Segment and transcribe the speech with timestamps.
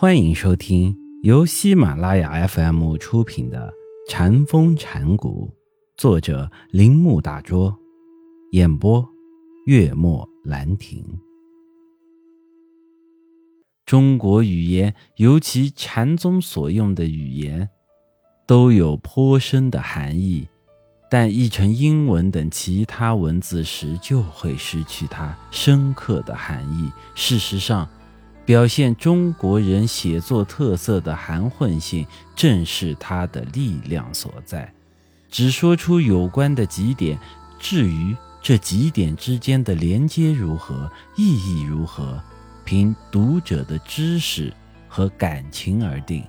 [0.00, 3.74] 欢迎收听由喜马拉雅 FM 出品的
[4.08, 5.50] 《禅风禅谷，
[5.96, 7.76] 作者铃木大拙，
[8.52, 9.04] 演播
[9.66, 11.04] 月末兰亭。
[13.84, 17.68] 中国语言，尤其禅宗所用的语言，
[18.46, 20.46] 都有颇深的含义，
[21.10, 26.88] 但译成英文等其他文字时，就会失去它深刻的含义。
[27.16, 27.90] 事实上，
[28.48, 34.72] 表现中国人写作特色的含混性，正是它的力量所在。
[35.28, 37.18] 只说出有关的几点，
[37.58, 42.18] 至于这几点之间的连接如何、意义如何，
[42.64, 44.50] 凭读者的知识
[44.88, 46.24] 和感情而定。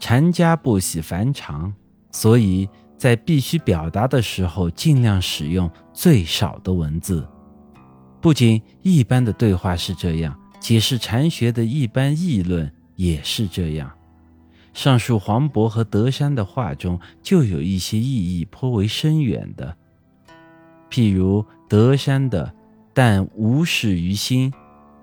[0.00, 1.72] 禅家不喜繁长，
[2.10, 7.24] 所以在必须表达的时候，尽量使用最少的文字。
[8.20, 10.36] 不仅一般的对话是这样。
[10.66, 13.88] 解释禅学的一般议论也是这样。
[14.74, 19.76] 上述黄渤和德山的话中就有一些意义颇为深远的，
[20.90, 22.52] 譬如德山的
[22.92, 24.52] “但无事于心，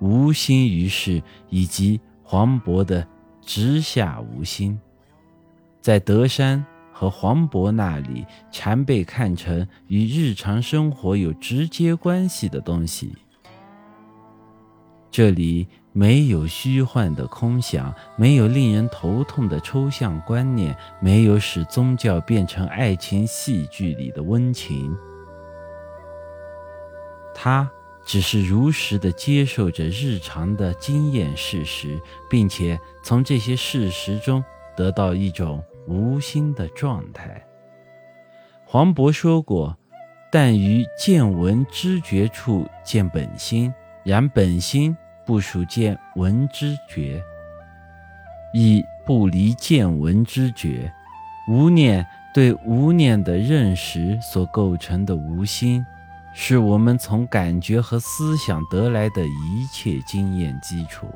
[0.02, 3.08] 无心于事”，以及黄渤的
[3.40, 4.78] “直下无心”。
[5.80, 13.14] 在德山和黄渤那里，禅被看成与日常生活有直接关系的东西。
[15.14, 24.98] 这里没有虚幻的空想，没有令人头痛的抽象观念，没有使宗教变成爱情戏剧里的温情。
[27.36, 27.70] 他
[28.04, 34.44] 只是如实的接受着日常的经验事实，并且从这些事实中
[34.76, 37.40] 得到一种无心的状态。
[38.66, 39.78] 黄渤说过
[40.32, 43.72] ：“但于见闻知觉处见本心，
[44.04, 47.22] 然本心。”不属见闻之觉，
[48.54, 50.92] 亦不离见闻之觉。
[51.48, 55.86] 无念对无念的认识所构成的无心，
[56.34, 61.08] 是我们从感觉和思想得来的一切经验基础。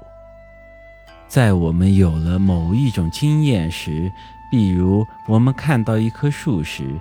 [1.27, 4.11] 在我们有了某一种经验时，
[4.51, 6.99] 比如我们看到一棵树时，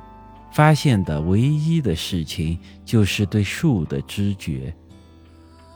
[0.51, 4.75] 发现的唯一的事情就是对树的知觉。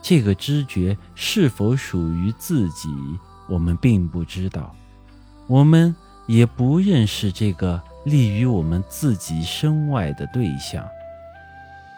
[0.01, 2.89] 这个知觉是否属于自己，
[3.47, 4.75] 我们并不知道，
[5.47, 5.95] 我们
[6.27, 10.83] 也不认识这个立于我们自己身外的对象。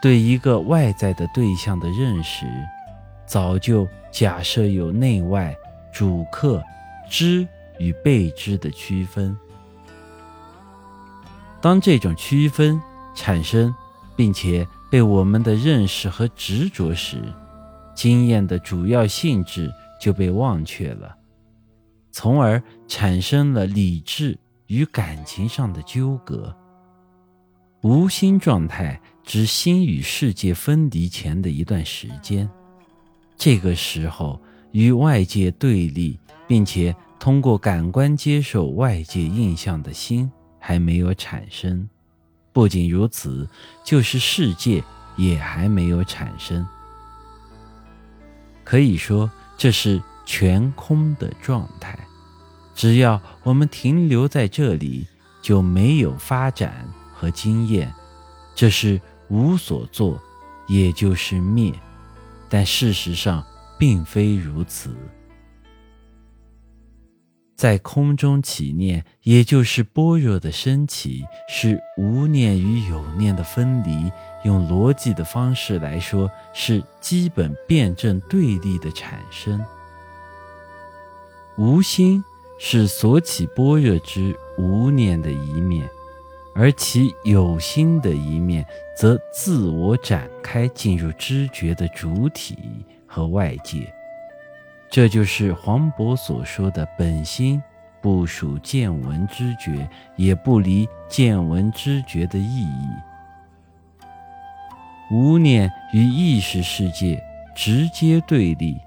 [0.01, 2.45] 对一个外在的对象的认识，
[3.25, 5.55] 早就假设有内外、
[5.93, 6.61] 主客、
[7.09, 7.47] 知
[7.79, 9.33] 与被知的区分。
[11.61, 12.77] 当这种区分
[13.15, 13.73] 产生，
[14.17, 17.23] 并且被我们的认识和执着时，
[18.03, 21.15] 经验的主要性质就被忘却了，
[22.11, 24.37] 从而产生了理智
[24.67, 26.53] 与感情上的纠葛。
[27.81, 32.49] 无心状态指心与世界分离前的一段时间，
[33.37, 34.37] 这个时候
[34.73, 41.87] 与外界对立，并且通过感官接受外界印象的心还没有产生。
[42.51, 43.47] 不仅如此，
[43.81, 44.83] 就是世界
[45.15, 46.67] 也还没有产生。
[48.73, 51.95] 可以说，这是全空的状态。
[52.73, 55.06] 只要我们停留在这里，
[55.44, 56.83] 就没有发展
[57.13, 57.94] 和经验，
[58.56, 60.19] 这是无所作，
[60.67, 61.72] 也就是灭。
[62.50, 63.45] 但事实上
[63.78, 64.89] 并非如此。
[67.63, 74.12] 在空中起念，也就是般若的升起，是无念与有念的分离。
[74.44, 79.63] 用逻辑的方式来说，是基本辩证对立的产生。
[81.57, 82.22] 无心
[82.59, 85.90] 是所起般若之无念的一面，
[86.53, 88.66] 而其有心的一面，
[88.97, 92.57] 则自我展开，进入知觉的主体
[93.07, 93.90] 和外界。
[94.93, 97.59] 这就是黄渤所说的本心
[98.00, 102.89] 不属见闻知觉，也不离见闻知觉的意义。
[105.09, 107.19] 无念与意识世界
[107.56, 108.77] 直接对立，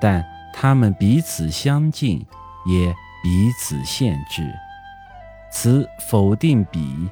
[0.00, 2.18] 但他们彼此相近，
[2.66, 2.92] 也
[3.22, 4.42] 彼此限制。
[5.52, 7.08] 此否定彼，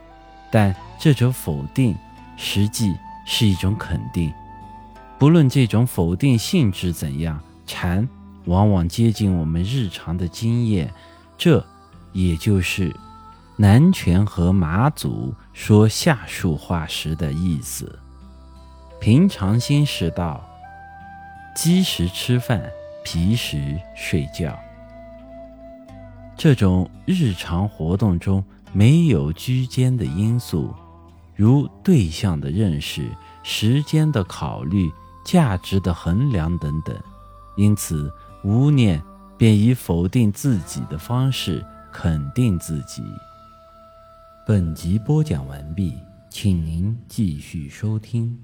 [0.51, 1.97] 但这种否定
[2.37, 4.35] 实际是一种肯定。
[5.17, 8.09] 不论这种否定性质怎样，禅
[8.47, 10.93] 往往接近我们日常的经验。
[11.39, 11.65] 这
[12.13, 12.95] 也就是
[13.57, 17.99] 南拳和马祖说下述话时的意思。
[19.01, 20.41] 平常心是道，
[21.57, 22.63] 饥时吃饭，
[23.05, 24.57] 皮时睡觉。
[26.37, 28.43] 这种日常活动中
[28.73, 30.75] 没有居间的因素，
[31.35, 33.09] 如对象的认识、
[33.43, 34.91] 时间的考虑、
[35.25, 36.97] 价值的衡量等等，
[37.57, 38.13] 因此
[38.45, 39.03] 无念
[39.39, 43.03] 便以否定自己的方式肯定自己。
[44.47, 45.95] 本集播讲完毕，
[46.29, 48.37] 请您继续收听。